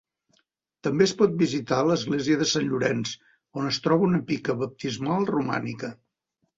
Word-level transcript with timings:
També 0.87 1.05
es 1.09 1.13
pot 1.19 1.35
visitar 1.41 1.83
l'església 1.91 2.41
de 2.41 2.49
Sant 2.53 2.67
Llorenç, 2.73 3.13
on 3.63 3.71
es 3.75 3.81
troba 3.87 4.11
una 4.11 4.25
pica 4.35 4.61
baptismal 4.67 5.33
romànica. 5.37 5.97